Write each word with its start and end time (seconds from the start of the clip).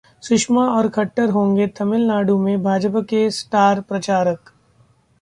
सुषमा 0.23 0.63
और 0.69 0.87
खट्टर 0.89 1.29
होंगे 1.29 1.67
तमिलनाडु 1.79 2.37
में 2.39 2.63
भाजपा 2.63 3.01
के 3.09 3.29
स्टार 3.31 3.81
प्रचारक 3.81 4.51